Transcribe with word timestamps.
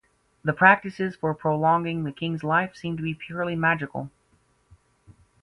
The 0.43 0.51
practices 0.51 1.15
for 1.15 1.35
prolonging 1.35 2.05
the 2.05 2.11
king's 2.11 2.43
life 2.43 2.75
seem 2.75 2.97
to 2.97 3.03
be 3.03 3.13
purely 3.13 3.55
magical. 3.55 4.09